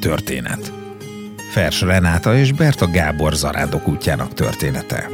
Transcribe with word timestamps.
két 0.00 0.10
történet. 0.10 0.72
Fers 1.50 1.80
Renáta 1.80 2.36
és 2.36 2.52
Berta 2.52 2.90
Gábor 2.90 3.34
zarándok 3.34 3.88
útjának 3.88 4.34
története. 4.34 5.08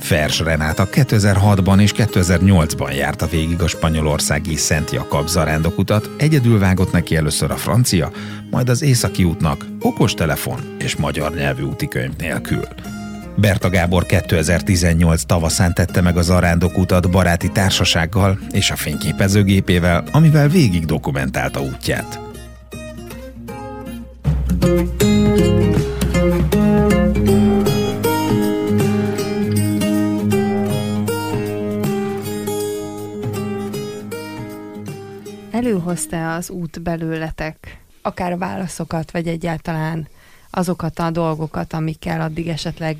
Fers 0.00 0.38
Renáta 0.38 0.88
2006-ban 0.92 1.80
és 1.80 1.92
2008-ban 1.96 2.96
járta 2.96 3.26
végig 3.26 3.60
a 3.60 3.66
spanyolországi 3.66 4.56
Szent 4.56 4.90
Jakab 4.90 5.28
zarándokutat, 5.28 6.10
egyedül 6.18 6.58
vágott 6.58 6.92
neki 6.92 7.16
először 7.16 7.50
a 7.50 7.56
francia, 7.56 8.10
majd 8.50 8.68
az 8.68 8.82
északi 8.82 9.24
útnak 9.24 9.64
okostelefon 9.80 10.60
és 10.78 10.96
magyar 10.96 11.34
nyelvű 11.34 11.62
útikönyv 11.62 12.16
nélkül. 12.16 12.64
Berta 13.38 13.70
Gábor 13.70 14.06
2018 14.06 15.22
tavaszán 15.22 15.74
tette 15.74 16.00
meg 16.00 16.16
a 16.16 16.22
zarándokutat 16.22 17.10
baráti 17.10 17.50
társasággal 17.50 18.38
és 18.50 18.70
a 18.70 18.76
fényképezőgépével, 18.76 20.04
amivel 20.12 20.48
végig 20.48 20.84
dokumentálta 20.84 21.60
útját. 21.60 22.20
Előhozta 35.50 36.34
az 36.34 36.50
út 36.50 36.82
belőletek, 36.82 37.80
akár 38.02 38.38
válaszokat, 38.38 39.10
vagy 39.10 39.26
egyáltalán 39.26 40.08
azokat 40.50 40.98
a 40.98 41.10
dolgokat, 41.10 41.72
amikkel 41.72 42.20
addig 42.20 42.48
esetleg 42.48 42.96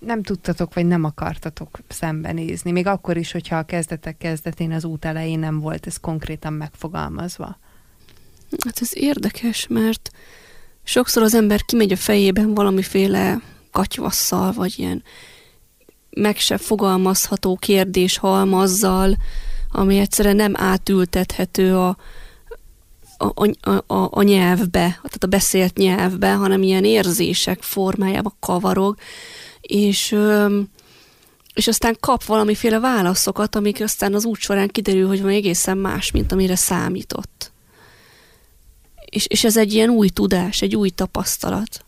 nem 0.00 0.22
tudtatok, 0.22 0.74
vagy 0.74 0.86
nem 0.86 1.04
akartatok 1.04 1.78
szembenézni, 1.88 2.70
még 2.70 2.86
akkor 2.86 3.16
is, 3.16 3.32
hogyha 3.32 3.56
a 3.56 3.62
kezdetek 3.62 4.16
kezdetén 4.16 4.72
az 4.72 4.84
út 4.84 5.04
elején 5.04 5.38
nem 5.38 5.60
volt 5.60 5.86
ez 5.86 5.96
konkrétan 5.96 6.52
megfogalmazva. 6.52 7.58
Hát 8.64 8.80
ez 8.80 8.90
érdekes, 8.92 9.66
mert 9.66 10.10
sokszor 10.82 11.22
az 11.22 11.34
ember 11.34 11.64
kimegy 11.64 11.92
a 11.92 11.96
fejében 11.96 12.54
valamiféle 12.54 13.40
katyvasszal, 13.70 14.52
vagy 14.52 14.74
ilyen 14.76 15.02
meg 16.10 16.36
se 16.36 16.56
fogalmazható 16.56 17.56
kérdés 17.56 18.18
halmazzal, 18.18 19.16
ami 19.70 19.98
egyszerűen 19.98 20.36
nem 20.36 20.52
átültethető 20.56 21.76
a, 21.76 21.96
a, 23.16 23.50
a, 23.70 23.94
a, 23.94 24.08
a 24.10 24.22
nyelvbe, 24.22 24.80
tehát 24.80 25.24
a 25.24 25.26
beszélt 25.26 25.76
nyelvbe, 25.76 26.34
hanem 26.34 26.62
ilyen 26.62 26.84
érzések 26.84 27.62
formájába 27.62 28.36
kavarog, 28.40 28.96
és, 29.68 30.16
és 31.54 31.66
aztán 31.66 31.96
kap 32.00 32.24
valamiféle 32.24 32.78
válaszokat, 32.78 33.54
amik 33.54 33.80
aztán 33.80 34.14
az 34.14 34.24
út 34.24 34.38
során 34.38 34.68
kiderül, 34.68 35.06
hogy 35.06 35.22
van 35.22 35.30
egészen 35.30 35.78
más, 35.78 36.10
mint 36.10 36.32
amire 36.32 36.56
számított. 36.56 37.52
És, 39.04 39.26
és 39.26 39.44
ez 39.44 39.56
egy 39.56 39.72
ilyen 39.72 39.90
új 39.90 40.08
tudás, 40.08 40.62
egy 40.62 40.76
új 40.76 40.90
tapasztalat. 40.90 41.84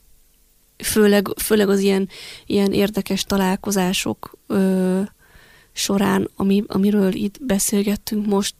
Főleg, 0.78 1.28
főleg 1.36 1.68
az 1.68 1.78
ilyen, 1.80 2.08
ilyen 2.46 2.72
érdekes 2.72 3.24
találkozások 3.24 4.38
ö, 4.46 5.00
során, 5.72 6.30
ami, 6.36 6.64
amiről 6.66 7.14
itt 7.14 7.44
beszélgettünk 7.44 8.26
most. 8.26 8.54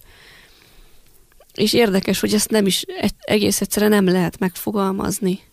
És 1.55 1.73
érdekes, 1.73 2.21
hogy 2.21 2.35
ezt 2.35 2.51
nem 2.51 2.67
is 2.67 2.85
egész 3.19 3.61
egyszerűen 3.61 3.91
nem 3.91 4.15
lehet 4.15 4.39
megfogalmazni 4.39 5.50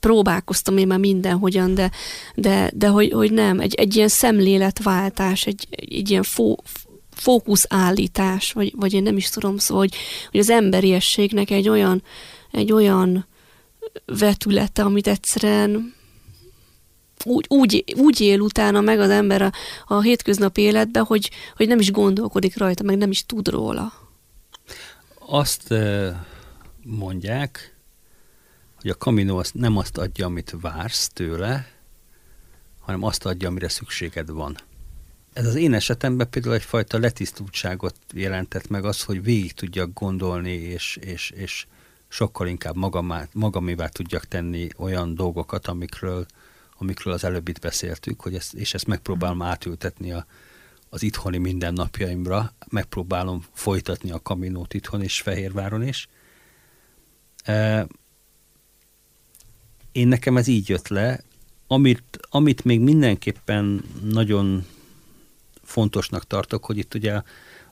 próbálkoztam 0.00 0.76
én 0.76 0.86
már 0.86 0.98
mindenhogyan, 0.98 1.74
de, 1.74 1.90
de, 2.34 2.70
de 2.74 2.88
hogy, 2.88 3.12
hogy 3.12 3.32
nem, 3.32 3.60
egy, 3.60 3.74
egy 3.74 3.96
ilyen 3.96 4.08
szemléletváltás, 4.08 5.46
egy, 5.46 5.66
egy 5.70 6.10
ilyen 6.10 6.22
fó, 6.22 6.58
fókuszállítás, 7.10 8.52
vagy, 8.52 8.72
vagy 8.76 8.92
én 8.92 9.02
nem 9.02 9.16
is 9.16 9.28
tudom, 9.28 9.58
szóval, 9.58 9.82
hogy, 9.82 9.94
hogy 10.30 10.40
az 10.40 10.50
emberiességnek 10.50 11.50
egy 11.50 11.68
olyan, 11.68 12.02
egy 12.50 12.72
olyan 12.72 13.26
vetülete, 14.06 14.82
amit 14.82 15.06
egyszerűen 15.06 15.96
úgy, 17.24 17.44
úgy, 17.48 17.84
úgy 17.96 18.20
él 18.20 18.40
utána 18.40 18.80
meg 18.80 19.00
az 19.00 19.10
ember 19.10 19.42
a, 19.42 19.52
a 19.86 20.00
hétköznapi 20.00 20.60
életben, 20.60 21.04
hogy, 21.04 21.30
hogy 21.56 21.68
nem 21.68 21.78
is 21.78 21.90
gondolkodik 21.90 22.58
rajta, 22.58 22.82
meg 22.82 22.96
nem 22.96 23.10
is 23.10 23.26
tud 23.26 23.48
róla. 23.48 23.92
Azt 25.26 25.74
mondják, 26.82 27.77
hogy 28.80 28.90
a 28.90 28.94
Camino 28.94 29.38
azt 29.38 29.54
nem 29.54 29.76
azt 29.76 29.98
adja, 29.98 30.26
amit 30.26 30.54
vársz 30.60 31.08
tőle, 31.08 31.66
hanem 32.80 33.02
azt 33.02 33.26
adja, 33.26 33.48
amire 33.48 33.68
szükséged 33.68 34.30
van. 34.30 34.56
Ez 35.32 35.46
az 35.46 35.54
én 35.54 35.74
esetemben 35.74 36.30
például 36.30 36.54
egyfajta 36.54 36.98
letisztultságot 36.98 37.96
jelentett 38.14 38.68
meg 38.68 38.84
az, 38.84 39.02
hogy 39.02 39.22
végig 39.22 39.52
tudjak 39.52 39.92
gondolni, 39.92 40.50
és, 40.50 40.96
és, 40.96 41.30
és 41.30 41.66
sokkal 42.08 42.46
inkább 42.46 42.76
magamá, 42.76 43.26
magamévá 43.32 43.86
tudjak 43.86 44.24
tenni 44.24 44.68
olyan 44.76 45.14
dolgokat, 45.14 45.66
amikről, 45.66 46.26
amikről 46.78 47.12
az 47.12 47.24
előbb 47.24 47.48
itt 47.48 47.60
beszéltük, 47.60 48.20
hogy 48.20 48.34
ezt, 48.34 48.54
és 48.54 48.74
ezt 48.74 48.86
megpróbálom 48.86 49.42
átültetni 49.42 50.12
a, 50.12 50.26
az 50.88 51.02
itthoni 51.02 51.38
mindennapjaimra, 51.38 52.52
megpróbálom 52.68 53.44
folytatni 53.52 54.10
a 54.10 54.22
kaminót 54.22 54.74
itthon 54.74 55.02
és 55.02 55.20
Fehérváron 55.20 55.82
is. 55.82 56.08
E, 57.44 57.86
én 59.98 60.08
nekem 60.08 60.36
ez 60.36 60.46
így 60.46 60.68
jött 60.68 60.88
le, 60.88 61.20
amit, 61.66 62.18
amit 62.30 62.64
még 62.64 62.80
mindenképpen 62.80 63.84
nagyon 64.02 64.66
fontosnak 65.62 66.26
tartok, 66.26 66.64
hogy 66.64 66.78
itt 66.78 66.94
ugye 66.94 67.22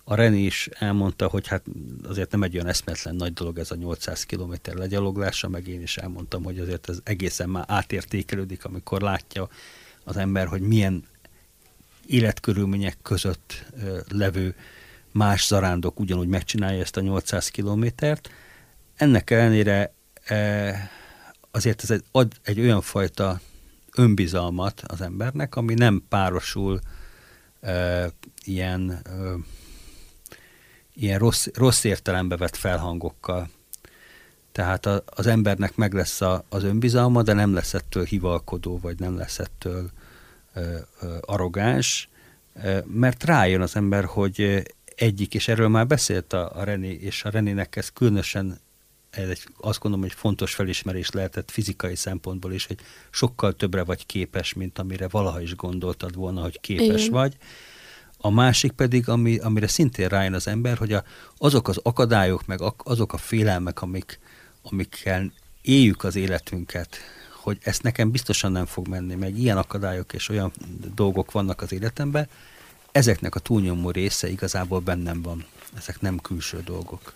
a 0.05 0.15
Reni 0.15 0.43
is 0.43 0.69
elmondta, 0.73 1.29
hogy 1.29 1.47
hát 1.47 1.65
azért 2.05 2.31
nem 2.31 2.43
egy 2.43 2.55
olyan 2.55 2.67
eszmetlen 2.67 3.15
nagy 3.15 3.33
dolog 3.33 3.59
ez 3.59 3.71
a 3.71 3.75
800 3.75 4.25
km 4.25 4.53
legyaloglása, 4.65 5.49
meg 5.49 5.69
én 5.69 5.83
is 5.83 5.97
elmondtam, 5.97 6.45
hogy 6.45 6.59
azért 6.59 6.89
ez 6.89 6.99
egészen 7.05 7.49
már 7.49 7.65
átértékelődik, 7.69 8.65
amikor 8.65 9.01
látja 9.01 9.49
az 10.05 10.17
ember, 10.17 10.47
hogy 10.47 10.61
milyen 10.61 11.05
életkörülmények 12.07 12.97
között 13.03 13.65
levő 14.09 14.55
más 15.13 15.47
zarándok 15.47 16.01
ugyanúgy 16.01 16.29
megcsinálja 16.29 16.81
ezt 16.81 16.97
a 16.97 17.01
800 17.01 17.49
kilométert. 17.49 18.31
Ennek 18.97 19.31
ellenére 19.31 19.95
azért 21.57 21.91
ez 21.91 22.01
ad 22.11 22.33
egy 22.43 22.61
olyan 22.61 22.81
fajta 22.81 23.41
önbizalmat 23.95 24.83
az 24.87 25.01
embernek, 25.01 25.57
ami 25.57 25.75
nem 25.75 26.05
párosul 26.09 26.81
e, 27.61 28.11
ilyen, 28.45 28.91
e, 28.91 29.01
ilyen 30.95 31.19
rossz, 31.19 31.47
rossz 31.55 31.85
értelembe 31.85 32.37
vett 32.37 32.57
felhangokkal. 32.57 33.49
Tehát 34.53 34.87
a, 34.87 35.03
az 35.07 35.27
embernek 35.27 35.77
meg 35.77 35.93
lesz 35.93 36.21
a, 36.21 36.45
az 36.49 36.65
önbizalma, 36.65 37.23
de 37.23 37.33
nem 37.33 37.55
lesz 37.55 37.75
ettől 37.75 38.05
hivalkodó, 38.05 38.79
vagy 38.83 38.99
nem 38.99 39.17
lesz 39.17 39.39
ettől 39.39 39.91
e, 40.53 40.61
e, 40.61 40.85
arrogáns, 41.21 42.09
e, 42.55 42.83
mert 42.87 43.25
rájön 43.25 43.61
az 43.61 43.77
ember, 43.77 44.05
hogy 44.05 44.63
egyik, 44.97 45.35
és 45.35 45.49
erről 45.49 45.69
már 45.69 45.87
beszélt 45.87 46.33
a, 46.33 46.57
a 46.57 46.65
René, 46.65 46.93
és 46.93 47.25
a 47.25 47.31
Renének 47.31 47.77
ez 47.77 47.89
különösen 47.89 48.59
ez 49.17 49.29
egy, 49.29 49.43
azt 49.61 49.81
gondolom, 49.81 50.07
hogy 50.07 50.17
fontos 50.19 50.55
felismerés 50.55 51.11
lehetett 51.11 51.51
fizikai 51.51 51.97
szempontból 51.97 52.53
is, 52.53 52.67
hogy 52.67 52.79
sokkal 53.11 53.53
többre 53.53 53.85
vagy 53.85 54.07
képes, 54.07 54.53
mint 54.53 54.79
amire 54.79 55.09
valaha 55.09 55.41
is 55.41 55.55
gondoltad 55.55 56.15
volna, 56.15 56.43
hogy 56.43 56.61
képes 56.61 57.01
Igen. 57.01 57.13
vagy. 57.13 57.37
A 58.19 58.31
másik 58.31 58.73
pedig, 58.73 59.09
ami, 59.09 59.39
amire 59.39 59.67
szintén 59.67 60.09
rájön 60.09 60.35
az 60.35 60.47
ember, 60.47 60.77
hogy 60.77 60.93
a, 60.93 61.05
azok 61.39 61.69
az 61.69 61.81
akadályok, 61.83 62.47
meg 62.47 62.61
azok 62.77 63.13
a 63.13 63.17
félelmek, 63.17 63.83
amik, 63.83 64.19
amikkel 64.63 65.33
éljük 65.63 66.05
az 66.05 66.17
életünket, 66.17 66.97
hogy 67.33 67.59
ezt 67.63 67.83
nekem 67.83 68.11
biztosan 68.11 68.53
nem 68.53 68.67
fog 68.67 68.89
menni, 68.89 69.15
meg 69.15 69.39
ilyen 69.39 69.57
akadályok 69.57 70.13
és 70.13 70.29
olyan 70.29 70.53
dolgok 70.95 71.33
vannak 71.33 71.63
az 71.63 71.73
életemben, 71.73 72.29
ezeknek 72.93 73.35
a 73.35 73.41
túlnyomó 73.41 73.91
része 73.91 74.29
igazából 74.29 74.81
bennem 74.81 75.23
van. 75.23 75.45
Ezek 75.77 76.01
nem 76.01 76.19
külső 76.19 76.63
dolgok 76.65 77.13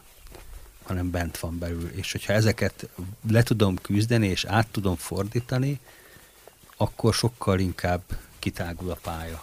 hanem 0.90 1.10
bent 1.10 1.38
van 1.38 1.58
belül. 1.58 1.88
És 1.88 2.12
hogyha 2.12 2.32
ezeket 2.32 2.88
le 3.28 3.42
tudom 3.42 3.76
küzdeni, 3.76 4.26
és 4.26 4.44
át 4.44 4.66
tudom 4.66 4.96
fordítani, 4.96 5.80
akkor 6.76 7.14
sokkal 7.14 7.58
inkább 7.58 8.02
kitágul 8.38 8.90
a 8.90 8.98
pálya. 9.02 9.42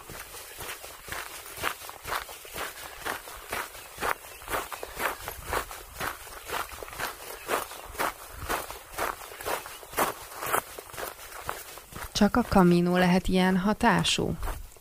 Csak 12.12 12.36
a 12.36 12.46
kamino 12.50 12.98
lehet 12.98 13.28
ilyen 13.28 13.58
hatású? 13.58 14.36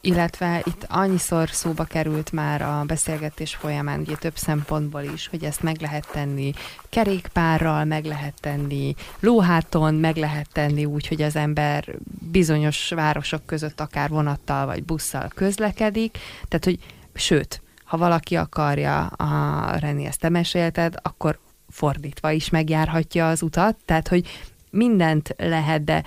Illetve 0.07 0.63
itt 0.65 0.85
annyiszor 0.89 1.51
szóba 1.51 1.85
került 1.85 2.33
már 2.33 2.63
a 2.63 2.85
beszélgetés 2.87 3.55
folyamán, 3.55 4.01
ugye 4.01 4.15
több 4.15 4.37
szempontból 4.37 5.03
is, 5.03 5.29
hogy 5.29 5.45
ezt 5.45 5.63
meg 5.63 5.81
lehet 5.81 6.09
tenni 6.13 6.53
kerékpárral, 6.89 7.85
meg 7.85 8.05
lehet 8.05 8.35
tenni 8.41 8.95
lóháton, 9.21 9.95
meg 9.95 10.17
lehet 10.17 10.49
tenni 10.53 10.85
úgy, 10.85 11.07
hogy 11.07 11.23
az 11.23 11.37
ember 11.37 11.85
bizonyos 12.31 12.89
városok 12.89 13.47
között 13.47 13.81
akár 13.81 14.09
vonattal 14.09 14.67
vagy 14.67 14.85
busszal 14.85 15.29
közlekedik, 15.35 16.19
tehát 16.49 16.65
hogy 16.65 16.79
sőt, 17.15 17.63
ha 17.85 17.97
valaki 17.97 18.37
akarja, 18.37 19.07
a 19.07 19.77
Reni, 19.79 20.05
ezt 20.05 20.21
te 20.21 20.29
mesélted, 20.29 20.95
akkor 21.03 21.39
fordítva 21.69 22.31
is 22.31 22.51
megjárhatja 22.51 23.29
az 23.29 23.43
utat, 23.43 23.77
tehát 23.85 24.09
hogy 24.09 24.29
mindent 24.71 25.35
lehet, 25.39 25.85
de 25.85 26.03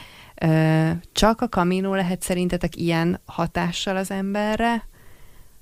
csak 1.12 1.42
a 1.42 1.50
kaminó 1.50 1.94
lehet 1.94 2.22
szerintetek 2.22 2.76
ilyen 2.76 3.20
hatással 3.26 3.98
az 3.98 4.12
emberre, 4.12 4.88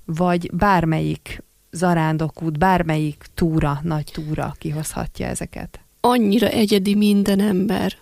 vagy 0.04 0.50
bármelyik 0.52 1.42
zarándokút, 1.70 2.58
bármelyik 2.58 3.24
túra, 3.34 3.80
nagy 3.82 4.10
túra 4.12 4.54
kihozhatja 4.58 5.26
ezeket? 5.26 5.80
Annyira 6.00 6.48
egyedi 6.48 6.94
minden 6.94 7.40
ember, 7.40 7.92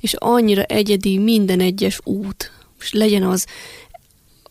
és 0.00 0.14
annyira 0.14 0.62
egyedi 0.62 1.18
minden 1.18 1.60
egyes 1.60 2.00
út, 2.04 2.52
és 2.80 2.92
legyen 2.92 3.22
az 3.22 3.46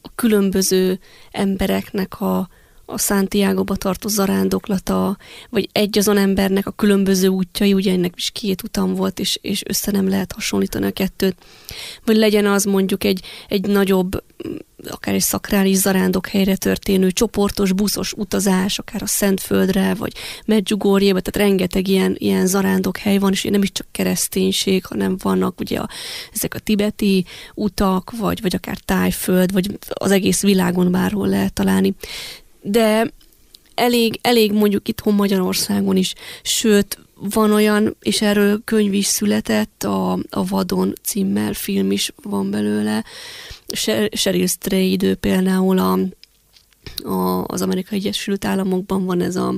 a 0.01 0.09
különböző 0.15 0.99
embereknek 1.31 2.21
a, 2.21 2.49
a 2.85 2.97
Santiago-ba 2.97 3.75
tartó 3.75 4.07
zarándoklata, 4.07 5.17
vagy 5.49 5.69
egy 5.71 5.97
azon 5.97 6.17
embernek 6.17 6.67
a 6.67 6.71
különböző 6.71 7.27
útjai, 7.27 7.73
ugye 7.73 7.91
ennek 7.91 8.13
is 8.15 8.29
két 8.31 8.63
utam 8.63 8.93
volt, 8.93 9.19
és, 9.19 9.39
és 9.41 9.63
össze 9.67 9.91
nem 9.91 10.09
lehet 10.09 10.31
hasonlítani 10.31 10.85
a 10.85 10.91
kettőt. 10.91 11.35
Vagy 12.05 12.15
legyen 12.15 12.45
az 12.45 12.63
mondjuk 12.63 13.03
egy, 13.03 13.21
egy 13.47 13.67
nagyobb, 13.67 14.23
akár 14.89 15.13
egy 15.13 15.21
szakrális 15.21 15.77
zarándok 15.77 16.27
helyre 16.27 16.55
történő 16.55 17.11
csoportos, 17.11 17.73
buszos 17.73 18.13
utazás, 18.13 18.79
akár 18.79 19.01
a 19.01 19.07
Szentföldre, 19.07 19.93
vagy 19.93 20.13
Medjugorjébe, 20.45 21.21
tehát 21.21 21.49
rengeteg 21.49 21.87
ilyen, 21.87 22.15
ilyen 22.17 22.47
zarándok 22.47 22.97
hely 22.97 23.17
van, 23.17 23.31
és 23.31 23.43
nem 23.43 23.61
is 23.61 23.71
csak 23.71 23.87
kereszténység, 23.91 24.85
hanem 24.85 25.17
vannak 25.21 25.59
ugye 25.59 25.79
a, 25.79 25.89
ezek 26.33 26.53
a 26.53 26.59
tibeti 26.59 27.25
utak, 27.53 28.11
vagy, 28.17 28.41
vagy 28.41 28.55
akár 28.55 28.77
tájföld, 28.77 29.51
vagy 29.51 29.77
az 29.93 30.11
egész 30.11 30.41
világon 30.41 30.91
bárhol 30.91 31.27
lehet 31.27 31.53
találni 31.53 31.95
de 32.65 33.13
elég, 33.75 34.19
elég 34.21 34.51
mondjuk 34.51 34.87
itthon 34.87 35.13
Magyarországon 35.13 35.95
is, 35.95 36.13
sőt, 36.41 36.99
van 37.15 37.51
olyan, 37.51 37.95
és 37.99 38.21
erről 38.21 38.61
könyv 38.63 38.93
is 38.93 39.05
született, 39.05 39.83
a, 39.83 40.11
a 40.29 40.45
Vadon 40.45 40.93
címmel 41.03 41.53
film 41.53 41.91
is 41.91 42.11
van 42.23 42.51
belőle. 42.51 43.03
Sheryl 44.11 44.47
Stray 44.47 44.97
például 45.19 45.79
a, 45.79 45.99
a, 47.09 47.43
az 47.45 47.61
Amerikai 47.61 47.97
Egyesült 47.97 48.45
Államokban 48.45 49.05
van 49.05 49.21
ez 49.21 49.35
a 49.35 49.55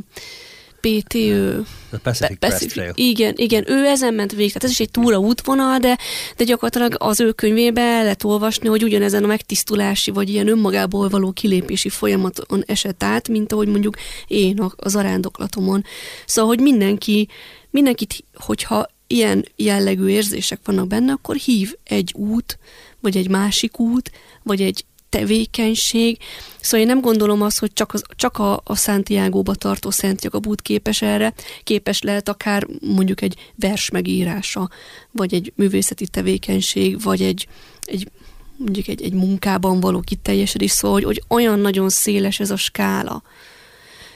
PTÖ. 0.88 1.60
A 1.92 1.98
Pacific 1.98 2.40
Crest 2.40 2.68
Trail. 2.68 2.92
Igen, 2.96 3.34
igen, 3.38 3.64
ő 3.72 3.86
ezen 3.86 4.14
ment 4.14 4.32
végig, 4.32 4.48
tehát 4.48 4.64
ez 4.64 4.70
is 4.70 4.80
egy 4.80 4.92
túra 4.92 5.18
útvonal, 5.18 5.78
de, 5.78 5.98
de 6.38 6.44
gyakorlatilag 6.44 6.96
az 6.98 7.20
ő 7.20 7.32
könyvébe 7.32 7.82
el 7.82 8.02
lehet 8.04 8.24
olvasni, 8.24 8.68
hogy 8.68 8.84
ugyanezen 8.84 9.24
a 9.24 9.28
megtisztulási, 9.28 10.12
vagy 10.12 10.30
ilyen 10.30 10.48
önmagából 10.48 11.10
való 11.10 11.32
kilépési 11.32 11.90
folyamaton 11.90 12.64
esett 12.66 13.04
át, 13.04 13.28
mint 13.28 13.52
ahogy 13.52 13.68
mondjuk 13.68 13.98
én 14.28 14.60
a 14.60 14.90
zarándoklatomon. 14.90 15.84
Szóval, 16.26 16.50
hogy 16.56 16.62
mindenki, 16.64 17.28
mindenkit, 17.70 18.24
hogyha 18.34 18.88
ilyen 19.08 19.46
jellegű 19.56 20.08
érzések 20.08 20.60
vannak 20.66 20.88
benne, 20.88 21.12
akkor 21.12 21.36
hív 21.36 21.74
egy 21.84 22.14
út, 22.16 22.60
vagy 23.00 23.18
egy 23.18 23.30
másik 23.30 23.80
út, 23.80 24.12
vagy 24.44 24.62
egy 24.62 24.86
tevékenység. 25.10 26.18
Szóval 26.60 26.80
én 26.80 26.94
nem 26.94 27.02
gondolom 27.02 27.42
azt, 27.42 27.60
hogy 27.60 27.74
csak, 27.74 27.94
az, 27.94 28.04
csak 28.16 28.38
a, 28.38 28.62
a 28.64 28.76
Santiago-ba 28.76 29.56
tartó 29.56 29.90
Szent 29.90 30.24
Jakabút 30.24 30.62
képes 30.62 31.02
erre, 31.02 31.34
képes 31.64 32.02
lehet 32.02 32.30
akár 32.30 32.68
mondjuk 32.82 33.22
egy 33.22 33.52
vers 33.56 33.90
megírása, 33.90 34.70
vagy 35.12 35.34
egy 35.34 35.54
művészeti 35.56 36.08
tevékenység, 36.08 37.02
vagy 37.02 37.22
egy, 37.22 37.48
egy 37.86 38.10
mondjuk 38.58 38.88
egy, 38.88 39.02
egy 39.02 39.14
munkában 39.14 39.80
való 39.80 40.00
kiteljesedés, 40.00 40.72
szóval, 40.72 41.02
hogy, 41.02 41.06
hogy 41.06 41.24
olyan 41.28 41.60
nagyon 41.60 41.90
széles 41.90 42.40
ez 42.40 42.52
a 42.52 42.58
skála. 42.58 43.24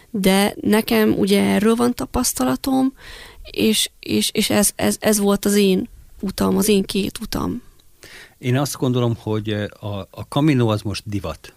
De 0.09 0.55
nekem 0.61 1.13
ugye 1.17 1.41
erről 1.44 1.75
van 1.75 1.94
tapasztalatom, 1.94 2.94
és, 3.51 3.89
és, 3.99 4.29
és 4.33 4.49
ez, 4.49 4.71
ez, 4.75 4.95
ez 4.99 5.19
volt 5.19 5.45
az 5.45 5.55
én 5.55 5.89
utam, 6.19 6.57
az 6.57 6.67
én 6.67 6.83
két 6.83 7.17
utam. 7.21 7.61
Én 8.41 8.57
azt 8.57 8.75
gondolom, 8.75 9.15
hogy 9.15 9.51
a, 9.79 9.99
a 9.99 10.21
Camino 10.29 10.67
az 10.67 10.81
most 10.81 11.03
divat, 11.05 11.53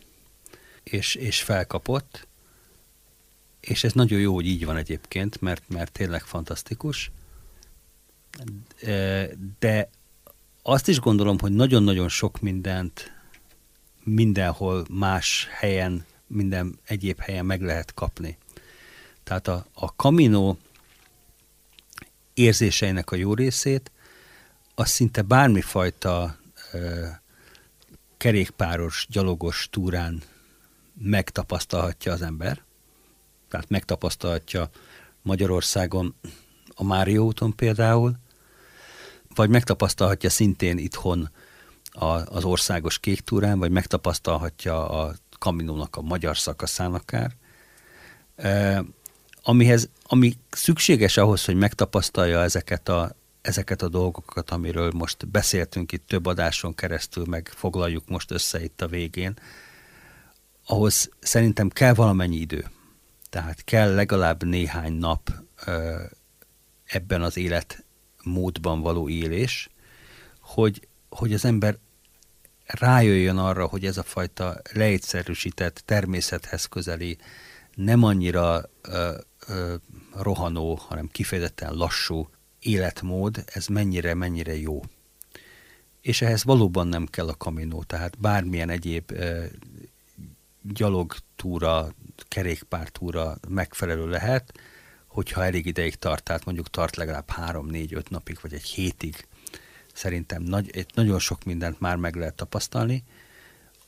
és, 0.82 1.14
és 1.14 1.42
felkapott, 1.42 2.26
és 3.60 3.84
ez 3.84 3.92
nagyon 3.92 4.20
jó, 4.20 4.34
hogy 4.34 4.46
így 4.46 4.64
van 4.64 4.76
egyébként, 4.76 5.40
mert, 5.40 5.62
mert 5.68 5.92
tényleg 5.92 6.22
fantasztikus. 6.22 7.10
De 9.58 9.90
azt 10.62 10.88
is 10.88 11.00
gondolom, 11.00 11.38
hogy 11.38 11.52
nagyon-nagyon 11.52 12.08
sok 12.08 12.40
mindent 12.40 13.12
mindenhol 14.02 14.86
más 14.90 15.48
helyen, 15.50 16.06
minden 16.26 16.78
egyéb 16.84 17.18
helyen 17.18 17.46
meg 17.46 17.62
lehet 17.62 17.94
kapni. 17.94 18.38
Tehát 19.22 19.48
a, 19.48 19.66
a 19.72 19.86
Camino 19.86 20.56
érzéseinek 22.34 23.10
a 23.10 23.16
jó 23.16 23.34
részét, 23.34 23.90
az 24.74 24.88
szinte 24.88 25.22
bármifajta 25.22 26.42
kerékpáros, 28.16 29.06
gyalogos 29.10 29.68
túrán 29.70 30.22
megtapasztalhatja 30.98 32.12
az 32.12 32.22
ember. 32.22 32.62
Tehát 33.48 33.68
megtapasztalhatja 33.68 34.70
Magyarországon 35.22 36.14
a 36.74 36.84
Mário 36.84 37.24
úton 37.24 37.54
például, 37.56 38.14
vagy 39.34 39.48
megtapasztalhatja 39.48 40.30
szintén 40.30 40.78
itthon 40.78 41.30
a, 41.90 42.04
az 42.06 42.44
országos 42.44 42.98
kék 42.98 43.20
túrán, 43.20 43.58
vagy 43.58 43.70
megtapasztalhatja 43.70 44.88
a 44.88 45.14
kaminónak 45.38 45.96
a 45.96 46.02
magyar 46.02 46.36
szakaszán 46.38 46.94
akár. 46.94 47.36
E, 48.36 48.84
amihez, 49.42 49.88
ami 50.02 50.38
szükséges 50.50 51.16
ahhoz, 51.16 51.44
hogy 51.44 51.56
megtapasztalja 51.56 52.42
ezeket 52.42 52.88
a, 52.88 53.16
ezeket 53.44 53.82
a 53.82 53.88
dolgokat, 53.88 54.50
amiről 54.50 54.90
most 54.94 55.28
beszéltünk 55.28 55.92
itt 55.92 56.06
több 56.06 56.26
adáson 56.26 56.74
keresztül, 56.74 57.24
meg 57.24 57.50
foglaljuk 57.54 58.08
most 58.08 58.30
össze 58.30 58.62
itt 58.62 58.82
a 58.82 58.86
végén, 58.86 59.34
ahhoz 60.66 61.10
szerintem 61.20 61.68
kell 61.68 61.94
valamennyi 61.94 62.36
idő. 62.36 62.70
Tehát 63.30 63.64
kell 63.64 63.94
legalább 63.94 64.44
néhány 64.44 64.92
nap 64.92 65.30
ebben 66.84 67.22
az 67.22 67.36
életmódban 67.36 68.80
való 68.80 69.08
élés, 69.08 69.68
hogy, 70.40 70.88
hogy 71.08 71.32
az 71.32 71.44
ember 71.44 71.78
rájöjjön 72.66 73.38
arra, 73.38 73.66
hogy 73.66 73.86
ez 73.86 73.96
a 73.96 74.02
fajta 74.02 74.60
leegyszerűsített, 74.72 75.82
természethez 75.84 76.64
közeli, 76.64 77.18
nem 77.74 78.02
annyira 78.02 78.62
ö, 78.82 79.16
ö, 79.46 79.74
rohanó, 80.14 80.74
hanem 80.74 81.08
kifejezetten 81.08 81.72
lassú 81.72 82.28
életmód, 82.64 83.44
ez 83.46 83.66
mennyire, 83.66 84.14
mennyire 84.14 84.56
jó. 84.56 84.82
És 86.00 86.22
ehhez 86.22 86.44
valóban 86.44 86.86
nem 86.86 87.06
kell 87.06 87.28
a 87.28 87.36
kaminó, 87.36 87.82
tehát 87.82 88.18
bármilyen 88.18 88.70
egyéb 88.70 89.10
e, 89.10 89.48
gyalogtúra, 90.62 91.94
kerékpártúra 92.28 93.36
megfelelő 93.48 94.08
lehet, 94.08 94.52
hogyha 95.06 95.44
elég 95.44 95.66
ideig 95.66 95.94
tart, 95.94 96.22
tehát 96.22 96.44
mondjuk 96.44 96.70
tart 96.70 96.96
legalább 96.96 97.30
három, 97.30 97.66
négy, 97.66 97.94
öt 97.94 98.10
napig, 98.10 98.38
vagy 98.40 98.52
egy 98.52 98.62
hétig, 98.62 99.26
szerintem 99.92 100.42
nagy, 100.42 100.86
nagyon 100.94 101.18
sok 101.18 101.44
mindent 101.44 101.80
már 101.80 101.96
meg 101.96 102.16
lehet 102.16 102.34
tapasztalni, 102.34 103.04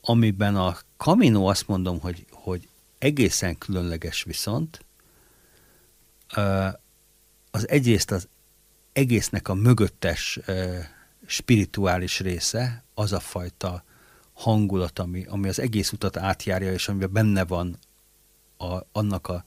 amiben 0.01 0.57
a 0.57 0.77
kaminó 0.97 1.47
azt 1.47 1.69
mondom, 1.69 2.01
hogy, 2.01 2.27
hogy 2.31 2.69
egészen 2.99 3.59
különleges 3.59 4.23
viszont, 4.23 4.85
az 7.51 7.69
egyrészt 7.69 8.11
az 8.11 8.29
egésznek 8.97 9.49
a 9.49 9.55
mögöttes 9.55 10.41
spirituális 11.27 12.21
része, 12.21 12.85
az 12.95 13.13
a 13.13 13.21
fajta 13.21 13.85
hangulat, 14.33 14.99
ami, 14.99 15.25
ami 15.29 15.49
az 15.49 15.61
egész 15.61 15.93
utat 15.93 16.17
átjárja, 16.17 16.73
és 16.73 16.89
amiben 16.89 17.13
benne 17.13 17.45
van 17.45 17.79
a, 18.57 18.79
annak 18.93 19.29
a, 19.29 19.45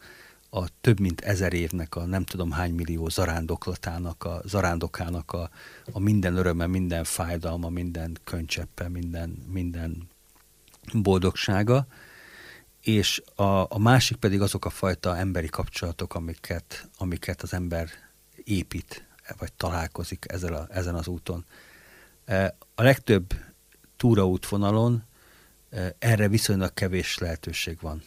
a 0.49 0.67
több 0.81 0.99
mint 0.99 1.21
ezer 1.21 1.53
évnek 1.53 1.95
a 1.95 2.05
nem 2.05 2.23
tudom 2.23 2.51
hány 2.51 2.73
millió 2.73 3.09
zarándoklatának, 3.09 4.23
a 4.23 4.41
zarándokának 4.45 5.31
a, 5.31 5.49
a 5.91 5.99
minden 5.99 6.35
öröme, 6.35 6.67
minden 6.67 7.03
fájdalma, 7.03 7.69
minden 7.69 8.17
köncseppe, 8.23 8.89
minden, 8.89 9.29
minden 9.47 10.09
boldogsága, 10.93 11.87
és 12.81 13.21
a, 13.35 13.73
a 13.73 13.79
másik 13.79 14.17
pedig 14.17 14.41
azok 14.41 14.65
a 14.65 14.69
fajta 14.69 15.17
emberi 15.17 15.47
kapcsolatok, 15.47 16.15
amiket, 16.15 16.89
amiket 16.97 17.41
az 17.41 17.53
ember 17.53 17.89
épít 18.43 19.08
vagy 19.37 19.53
találkozik 19.53 20.25
ezzel 20.27 20.53
a, 20.53 20.67
ezen 20.71 20.95
az 20.95 21.07
úton. 21.07 21.45
E, 22.25 22.55
a 22.75 22.81
legtöbb 22.81 23.33
túraútvonalon 23.97 25.03
e, 25.69 25.95
erre 25.99 26.27
viszonylag 26.27 26.73
kevés 26.73 27.17
lehetőség 27.17 27.77
van. 27.81 28.03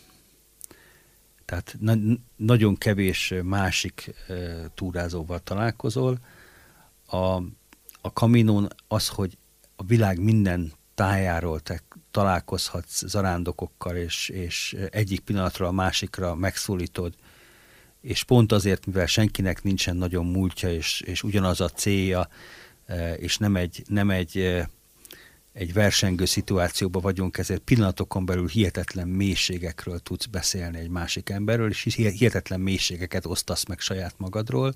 Tehát 1.45 1.77
na- 1.79 2.19
nagyon 2.37 2.77
kevés 2.77 3.35
másik 3.43 4.15
e, 4.29 4.35
túrázóval 4.75 5.39
találkozol. 5.39 6.19
A, 7.07 7.43
a 8.01 8.13
kaminón 8.13 8.69
az, 8.89 9.09
hogy 9.09 9.39
a 9.77 9.85
világ 9.85 10.19
minden 10.19 10.73
tájáról 10.95 11.61
te 11.61 11.83
találkozhatsz 12.11 13.07
zarándokokkal, 13.07 13.97
és, 13.97 14.29
és 14.29 14.77
egyik 14.91 15.21
pillanatról 15.21 15.69
a 15.69 15.73
másikra 15.73 16.35
megszólítod, 16.35 17.15
és 18.03 18.25
pont 18.25 18.53
azért, 18.53 18.87
mivel 18.87 19.07
senkinek 19.07 19.63
nincsen 19.63 19.97
nagyon 19.97 20.27
múltja, 20.27 20.73
és, 20.73 21.01
és 21.01 21.23
ugyanaz 21.23 21.61
a 21.61 21.69
célja, 21.69 22.29
és 23.17 23.37
nem 23.37 23.57
egy, 23.57 23.83
nem 23.87 24.11
egy 24.11 24.63
egy 25.53 25.73
versengő 25.73 26.25
szituációban 26.25 27.03
vagyunk, 27.03 27.39
ezért 27.39 27.61
pillanatokon 27.61 28.25
belül 28.25 28.49
hihetetlen 28.49 29.09
mélységekről 29.09 29.99
tudsz 29.99 30.27
beszélni 30.27 30.79
egy 30.79 30.89
másik 30.89 31.31
emberről, 31.31 31.71
és 31.71 31.83
hihetetlen 31.95 32.61
mélységeket 32.61 33.27
osztasz 33.27 33.65
meg 33.65 33.81
saját 33.81 34.15
magadról. 34.17 34.75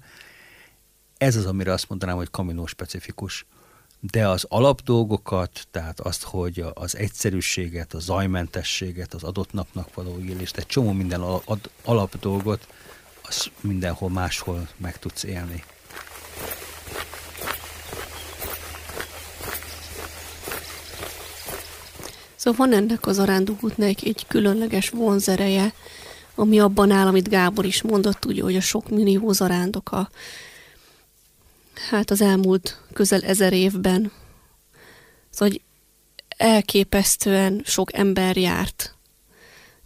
Ez 1.19 1.37
az, 1.37 1.47
amire 1.47 1.73
azt 1.73 1.89
mondanám, 1.89 2.17
hogy 2.17 2.31
kaminó 2.31 2.67
specifikus. 2.67 3.47
De 4.01 4.29
az 4.29 4.45
alapdolgokat, 4.49 5.67
tehát 5.71 6.01
azt, 6.01 6.23
hogy 6.23 6.65
az 6.75 6.97
egyszerűséget, 6.97 7.95
a 7.95 7.99
zajmentességet, 7.99 9.15
az 9.15 9.23
adott 9.23 9.53
napnak 9.53 9.95
való 9.95 10.19
élést, 10.19 10.57
egy 10.57 10.67
csomó 10.67 10.93
minden 10.93 11.23
alapdolgot, 11.83 12.67
az 13.29 13.47
mindenhol 13.61 14.11
máshol 14.11 14.69
meg 14.77 14.99
tudsz 14.99 15.23
élni. 15.23 15.65
Szóval 22.37 22.67
van 22.67 22.77
ennek 22.79 23.07
az 23.07 23.19
arándútnak 23.19 24.03
egy 24.03 24.25
különleges 24.29 24.89
vonzereje, 24.89 25.73
ami 26.35 26.61
abban 26.61 26.91
áll, 26.91 27.07
amit 27.07 27.29
Gábor 27.29 27.65
is 27.65 27.83
mondott, 27.83 28.25
ugye, 28.25 28.43
hogy 28.43 28.57
a 28.57 28.61
sok 28.61 28.89
millió 28.89 29.33
zarándok 29.33 29.93
a, 29.93 30.11
hát 31.91 32.11
az 32.11 32.21
elmúlt 32.21 32.81
közel 32.93 33.23
ezer 33.23 33.53
évben. 33.53 34.13
Szóval, 35.31 35.49
hogy 35.49 35.61
elképesztően 36.29 37.63
sok 37.65 37.95
ember 37.95 38.37
járt. 38.37 38.96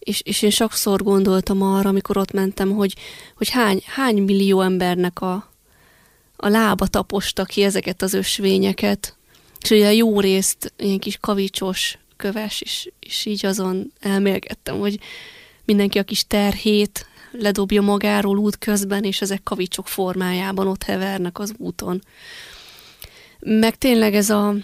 És, 0.01 0.21
és 0.25 0.43
én 0.43 0.51
sokszor 0.51 1.03
gondoltam 1.03 1.63
arra, 1.63 1.89
amikor 1.89 2.17
ott 2.17 2.33
mentem, 2.33 2.71
hogy, 2.71 2.95
hogy 3.37 3.49
hány, 3.49 3.83
hány 3.87 4.23
millió 4.23 4.61
embernek 4.61 5.21
a, 5.21 5.51
a 6.37 6.49
lába 6.49 6.87
taposta 6.87 7.45
ki 7.45 7.63
ezeket 7.63 8.03
az 8.03 8.15
ösvényeket. 8.15 9.17
És 9.61 9.71
ugye 9.71 9.93
jó 9.93 10.21
részt 10.21 10.73
ilyen 10.77 10.99
kis 10.99 11.17
kavicsos 11.21 11.99
köves, 12.17 12.61
és, 12.61 12.91
és 13.01 13.25
így 13.25 13.47
azon 13.47 13.93
elmélkedtem, 14.01 14.79
hogy 14.79 14.99
mindenki 15.65 15.99
a 15.99 16.03
kis 16.03 16.27
terhét 16.27 17.07
ledobja 17.33 17.83
magáról 17.83 18.39
út 18.39 18.59
közben, 18.59 19.05
és 19.05 19.21
ezek 19.21 19.43
kavicsok 19.43 19.89
formájában 19.89 20.67
ott 20.67 20.83
hevernek 20.83 21.39
az 21.39 21.53
úton. 21.57 22.03
Meg 23.39 23.79
tényleg 23.79 24.15
ez 24.15 24.31
a, 24.31 24.55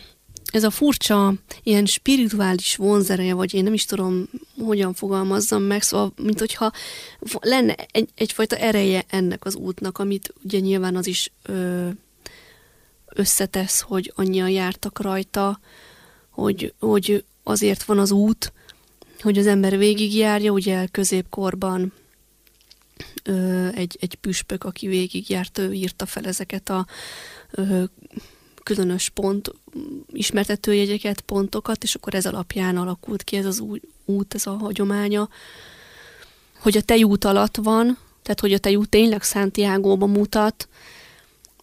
ez 0.53 0.65
a 0.65 0.71
furcsa, 0.71 1.35
ilyen 1.63 1.87
spirituális 1.87 2.77
vonzereje, 2.77 3.35
vagy 3.35 3.55
én 3.55 3.63
nem 3.63 3.73
is 3.73 3.85
tudom, 3.85 4.29
hogyan 4.65 4.95
fogalmazzam 4.95 5.63
meg, 5.63 5.83
szóval, 5.83 6.13
mint 6.17 6.39
hogyha 6.39 6.73
lenne 7.41 7.75
egy, 7.91 8.09
egyfajta 8.15 8.57
ereje 8.57 9.05
ennek 9.09 9.45
az 9.45 9.55
útnak, 9.55 9.99
amit 9.99 10.35
ugye 10.45 10.59
nyilván 10.59 10.97
az 10.97 11.07
is 11.07 11.33
ö, 11.43 11.89
összetesz, 13.07 13.81
hogy 13.81 14.13
annyian 14.15 14.51
jártak 14.51 15.01
rajta, 15.01 15.61
hogy, 16.31 16.75
hogy 16.79 17.25
azért 17.43 17.83
van 17.85 17.99
az 17.99 18.11
út, 18.11 18.53
hogy 19.21 19.39
az 19.39 19.47
ember 19.47 19.79
végigjárja, 19.79 20.53
ugye 20.53 20.87
középkorban 20.87 21.93
ö, 23.23 23.69
egy, 23.69 23.97
egy 24.01 24.15
püspök, 24.15 24.65
aki 24.65 24.87
végigjárt, 24.87 25.59
ő 25.59 25.73
írta 25.73 26.07
fel 26.07 26.25
ezeket 26.25 26.69
a 26.69 26.87
ö, 27.51 27.85
különös 28.67 29.09
pont, 29.09 29.53
ismertetőjegyeket, 30.13 31.21
pontokat, 31.21 31.83
és 31.83 31.95
akkor 31.95 32.15
ez 32.15 32.27
alapján 32.27 32.77
alakult 32.77 33.23
ki 33.23 33.37
ez 33.37 33.45
az 33.45 33.63
út, 34.05 34.35
ez 34.35 34.47
a 34.47 34.51
hagyománya, 34.51 35.29
hogy 36.59 36.77
a 36.77 36.83
tejút 36.83 37.25
alatt 37.25 37.57
van, 37.57 37.99
tehát 38.23 38.41
hogy 38.41 38.53
a 38.53 38.59
tejút 38.59 38.89
tényleg 38.89 39.23
Santiago-ba 39.23 40.07
mutat, 40.07 40.69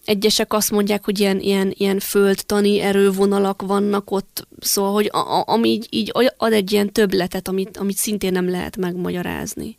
Egyesek 0.06 0.54
azt 0.54 0.72
mondják, 0.72 1.06
hogy 1.06 1.20
ilyen, 1.20 1.40
ilyen, 1.40 1.74
ilyen 1.78 2.00
földtani 2.00 2.80
erővonalak 2.80 3.62
vannak 3.62 4.12
ott, 4.12 4.48
szóval, 4.60 4.94
hogy 4.94 5.10
a, 5.12 5.18
a, 5.18 5.44
ami 5.48 5.70
így, 5.70 5.88
így 5.90 6.12
ad 6.38 6.54
egy 6.54 6.72
ilyen 6.72 6.92
többletet, 6.92 7.48
amit, 7.48 7.78
amit 7.78 7.98
szintén 7.98 8.32
nem 8.32 8.50
lehet 8.50 8.78
megmagyarázni. 8.78 9.78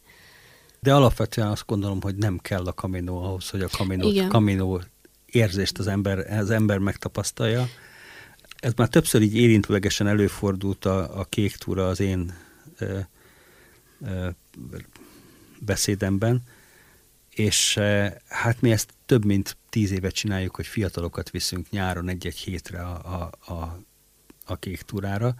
De 0.80 0.94
alapvetően 0.94 1.48
azt 1.48 1.66
gondolom, 1.66 2.00
hogy 2.00 2.14
nem 2.14 2.38
kell 2.38 2.64
a 2.64 2.72
kaminó 2.72 3.22
ahhoz, 3.22 3.48
hogy 3.48 3.60
a 3.60 3.68
kaminó, 3.76 4.28
kaminó 4.28 4.80
érzést 5.34 5.78
az 5.78 5.86
ember, 5.86 6.18
az 6.18 6.50
ember 6.50 6.78
megtapasztalja. 6.78 7.68
Ez 8.58 8.72
már 8.76 8.88
többször 8.88 9.22
így 9.22 9.36
érintőlegesen 9.36 10.06
előfordult 10.06 10.84
a, 10.84 11.18
a 11.18 11.24
kék 11.24 11.56
túra 11.56 11.88
az 11.88 12.00
én 12.00 12.34
ö, 12.78 12.98
ö, 14.06 14.28
beszédemben, 15.60 16.42
és 17.30 17.80
hát 18.28 18.60
mi 18.60 18.70
ezt 18.70 18.94
több 19.06 19.24
mint 19.24 19.56
tíz 19.68 19.90
évet 19.90 20.14
csináljuk, 20.14 20.56
hogy 20.56 20.66
fiatalokat 20.66 21.30
viszünk 21.30 21.70
nyáron 21.70 22.08
egy-egy 22.08 22.36
hétre 22.36 22.82
a, 22.82 23.20
a, 23.20 23.52
a, 23.52 23.78
a 24.44 24.56
kék 24.56 24.82
túrára, 24.82 25.34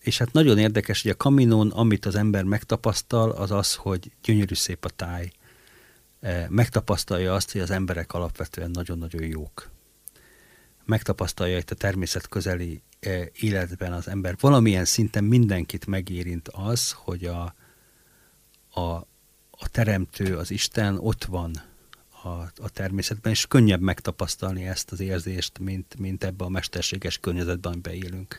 és 0.00 0.18
hát 0.18 0.32
nagyon 0.32 0.58
érdekes, 0.58 1.02
hogy 1.02 1.10
a 1.10 1.16
kaminón, 1.16 1.70
amit 1.70 2.06
az 2.06 2.14
ember 2.14 2.44
megtapasztal, 2.44 3.30
az 3.30 3.50
az, 3.50 3.74
hogy 3.74 4.10
gyönyörű 4.22 4.54
szép 4.54 4.84
a 4.84 4.88
táj. 4.88 5.30
Megtapasztalja 6.48 7.34
azt, 7.34 7.52
hogy 7.52 7.60
az 7.60 7.70
emberek 7.70 8.12
alapvetően 8.12 8.70
nagyon-nagyon 8.70 9.22
jók. 9.22 9.70
Megtapasztalja 10.84 11.54
hogy 11.54 11.64
a 11.70 11.74
természet 11.74 12.28
közeli 12.28 12.82
életben 13.32 13.92
az 13.92 14.08
ember 14.08 14.36
valamilyen 14.40 14.84
szinten 14.84 15.24
mindenkit 15.24 15.86
megérint 15.86 16.48
az, 16.48 16.92
hogy 16.92 17.24
a, 17.24 17.54
a, 18.70 18.80
a 19.50 19.68
teremtő, 19.70 20.36
az 20.36 20.50
Isten 20.50 20.98
ott 20.98 21.24
van 21.24 21.62
a, 22.22 22.28
a 22.56 22.68
természetben, 22.72 23.32
és 23.32 23.46
könnyebb 23.46 23.80
megtapasztalni 23.80 24.66
ezt 24.66 24.92
az 24.92 25.00
érzést, 25.00 25.58
mint, 25.58 25.98
mint 25.98 26.24
ebbe 26.24 26.44
a 26.44 26.48
mesterséges 26.48 27.18
környezetben, 27.18 27.72
amiben 27.72 27.94
élünk. 27.94 28.38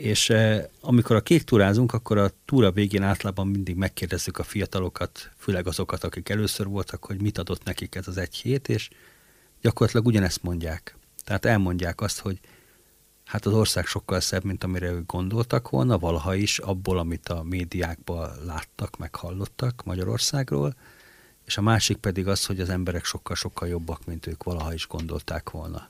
És 0.00 0.30
eh, 0.30 0.64
amikor 0.80 1.16
a 1.16 1.20
kék 1.20 1.42
túrázunk, 1.42 1.92
akkor 1.92 2.18
a 2.18 2.30
túra 2.44 2.70
végén 2.70 3.02
általában 3.02 3.46
mindig 3.46 3.76
megkérdezzük 3.76 4.38
a 4.38 4.42
fiatalokat, 4.42 5.30
főleg 5.36 5.66
azokat, 5.66 6.04
akik 6.04 6.28
először 6.28 6.66
voltak, 6.66 7.04
hogy 7.04 7.20
mit 7.20 7.38
adott 7.38 7.64
nekik 7.64 7.94
ez 7.94 8.08
az 8.08 8.16
egy 8.16 8.34
hét, 8.34 8.68
és 8.68 8.88
gyakorlatilag 9.60 10.06
ugyanezt 10.06 10.42
mondják. 10.42 10.96
Tehát 11.24 11.44
elmondják 11.44 12.00
azt, 12.00 12.18
hogy 12.18 12.38
hát 13.24 13.46
az 13.46 13.52
ország 13.52 13.86
sokkal 13.86 14.20
szebb, 14.20 14.44
mint 14.44 14.64
amire 14.64 14.90
ők 14.90 15.06
gondoltak 15.06 15.68
volna, 15.68 15.98
valaha 15.98 16.34
is 16.34 16.58
abból, 16.58 16.98
amit 16.98 17.28
a 17.28 17.42
médiákban 17.42 18.30
láttak, 18.44 18.98
meg 18.98 19.14
hallottak 19.14 19.82
Magyarországról, 19.84 20.74
és 21.44 21.56
a 21.56 21.62
másik 21.62 21.96
pedig 21.96 22.28
az, 22.28 22.46
hogy 22.46 22.60
az 22.60 22.68
emberek 22.68 23.04
sokkal-sokkal 23.04 23.68
jobbak, 23.68 24.04
mint 24.06 24.26
ők 24.26 24.42
valaha 24.42 24.74
is 24.74 24.86
gondolták 24.86 25.50
volna. 25.50 25.88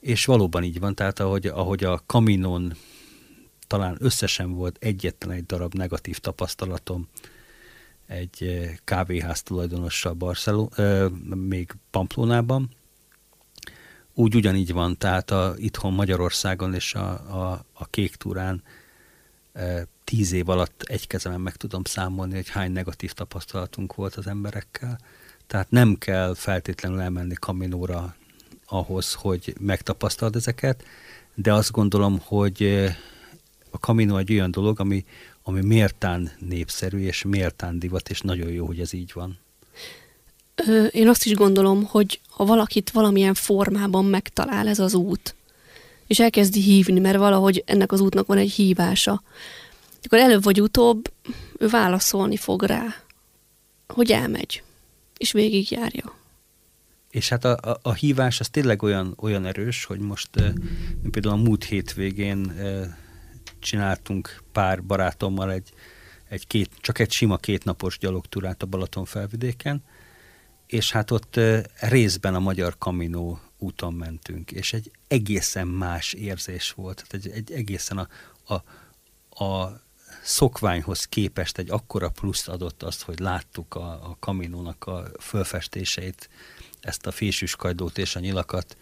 És 0.00 0.24
valóban 0.24 0.62
így 0.64 0.80
van, 0.80 0.94
tehát 0.94 1.20
ahogy, 1.20 1.46
ahogy 1.46 1.84
a 1.84 2.02
kaminon 2.06 2.74
talán 3.68 3.96
összesen 4.00 4.52
volt 4.52 4.76
egyetlen 4.80 5.36
egy 5.36 5.46
darab 5.46 5.74
negatív 5.74 6.18
tapasztalatom 6.18 7.08
egy 8.06 8.42
eh, 8.42 8.74
kávéház 8.84 9.42
tulajdonossal 9.42 10.12
Barcelona, 10.12 10.68
euh, 10.74 11.10
még 11.34 11.72
Pamplónában, 11.90 12.76
úgy 14.18 14.34
ugyanígy 14.34 14.72
van, 14.72 14.96
tehát 14.96 15.30
a, 15.30 15.54
itthon 15.56 15.92
Magyarországon 15.92 16.74
és 16.74 16.94
a, 16.94 17.10
a, 17.10 17.64
a 17.72 17.86
kék 17.86 18.14
túrán 18.14 18.62
e, 19.52 19.86
tíz 20.04 20.32
év 20.32 20.48
alatt 20.48 20.82
egy 20.82 21.06
kezemen 21.06 21.40
meg 21.40 21.56
tudom 21.56 21.84
számolni, 21.84 22.34
hogy 22.34 22.48
hány 22.48 22.72
negatív 22.72 23.12
tapasztalatunk 23.12 23.94
volt 23.94 24.14
az 24.14 24.26
emberekkel. 24.26 24.98
Tehát 25.46 25.70
nem 25.70 25.94
kell 25.98 26.34
feltétlenül 26.34 27.00
elmenni 27.00 27.34
kaminóra 27.34 28.14
ahhoz, 28.66 29.14
hogy 29.14 29.54
megtapasztald 29.60 30.36
ezeket, 30.36 30.84
de 31.34 31.52
azt 31.52 31.70
gondolom, 31.70 32.20
hogy 32.24 32.62
e, 32.62 32.96
a 33.78 33.86
kaminó 33.86 34.16
egy 34.16 34.32
olyan 34.32 34.50
dolog, 34.50 34.80
ami, 34.80 35.04
ami 35.42 35.60
méltán 35.60 36.30
népszerű 36.38 36.98
és 36.98 37.22
méltán 37.22 37.78
divat, 37.78 38.10
és 38.10 38.20
nagyon 38.20 38.50
jó, 38.50 38.66
hogy 38.66 38.80
ez 38.80 38.92
így 38.92 39.10
van. 39.14 39.38
Én 40.90 41.08
azt 41.08 41.24
is 41.24 41.34
gondolom, 41.34 41.84
hogy 41.84 42.20
ha 42.28 42.44
valakit 42.44 42.90
valamilyen 42.90 43.34
formában 43.34 44.04
megtalál 44.04 44.68
ez 44.68 44.78
az 44.78 44.94
út, 44.94 45.34
és 46.06 46.20
elkezdi 46.20 46.60
hívni, 46.60 47.00
mert 47.00 47.18
valahogy 47.18 47.62
ennek 47.66 47.92
az 47.92 48.00
útnak 48.00 48.26
van 48.26 48.38
egy 48.38 48.50
hívása, 48.50 49.22
akkor 50.02 50.18
előbb 50.18 50.42
vagy 50.42 50.60
utóbb 50.60 51.12
ő 51.58 51.68
válaszolni 51.68 52.36
fog 52.36 52.62
rá, 52.62 52.84
hogy 53.86 54.10
elmegy, 54.10 54.62
és 55.16 55.32
végigjárja. 55.32 56.16
És 57.10 57.28
hát 57.28 57.44
a, 57.44 57.56
a, 57.70 57.78
a 57.82 57.92
hívás 57.92 58.40
az 58.40 58.48
tényleg 58.48 58.82
olyan, 58.82 59.14
olyan 59.20 59.44
erős, 59.44 59.84
hogy 59.84 59.98
most 59.98 60.28
uh, 60.36 60.48
például 61.10 61.34
a 61.34 61.42
múlt 61.42 61.64
hétvégén 61.64 62.38
uh, 62.38 62.86
csináltunk 63.60 64.42
pár 64.52 64.84
barátommal 64.84 65.52
egy, 65.52 65.72
egy 66.28 66.46
két, 66.46 66.70
csak 66.80 66.98
egy 66.98 67.10
sima 67.10 67.36
kétnapos 67.36 67.98
gyalogtúrát 67.98 68.62
a 68.62 68.66
Balaton 68.66 69.04
felvidéken, 69.04 69.82
és 70.66 70.92
hát 70.92 71.10
ott 71.10 71.40
részben 71.80 72.34
a 72.34 72.38
magyar 72.38 72.78
kaminó 72.78 73.40
úton 73.58 73.94
mentünk, 73.94 74.52
és 74.52 74.72
egy 74.72 74.90
egészen 75.08 75.66
más 75.66 76.12
érzés 76.12 76.70
volt, 76.70 77.04
tehát 77.08 77.26
egy, 77.26 77.32
egy 77.32 77.52
egészen 77.52 77.98
a, 77.98 78.08
a, 78.54 79.44
a 79.44 79.80
szokványhoz 80.22 81.04
képest 81.04 81.58
egy 81.58 81.70
akkora 81.70 82.08
pluszt 82.08 82.48
adott 82.48 82.82
azt, 82.82 83.02
hogy 83.02 83.18
láttuk 83.18 83.74
a, 83.74 83.90
a 83.90 84.16
kaminónak 84.20 84.84
a 84.84 85.04
fölfestéseit, 85.20 86.28
ezt 86.80 87.06
a 87.06 87.10
fésűskajdót 87.10 87.98
és 87.98 88.16
a 88.16 88.20
nyilakat 88.20 88.76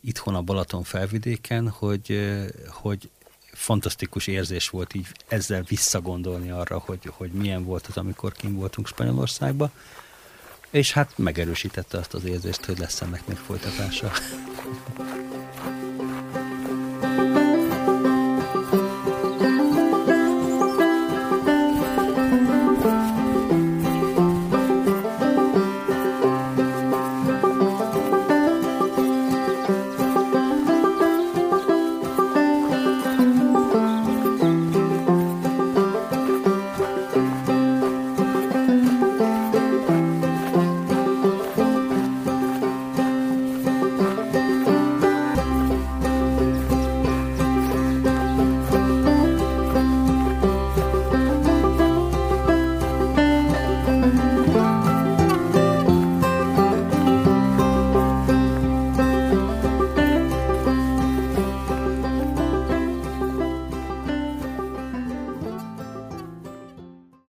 itthon 0.00 0.34
a 0.34 0.42
Balaton 0.42 0.82
felvidéken, 0.82 1.68
hogy, 1.68 2.36
hogy 2.68 3.10
fantasztikus 3.56 4.26
érzés 4.26 4.68
volt 4.68 4.94
így 4.94 5.06
ezzel 5.28 5.62
visszagondolni 5.62 6.50
arra, 6.50 6.78
hogy, 6.78 7.10
hogy 7.16 7.30
milyen 7.30 7.64
volt 7.64 7.86
az, 7.86 7.96
amikor 7.96 8.32
kim 8.32 8.54
voltunk 8.54 8.86
Spanyolországba, 8.86 9.70
és 10.70 10.92
hát 10.92 11.12
megerősítette 11.16 11.98
azt 11.98 12.14
az 12.14 12.24
érzést, 12.24 12.64
hogy 12.64 12.78
lesz 12.78 13.00
ennek 13.00 13.26
még 13.26 13.36
folytatása. 13.36 14.12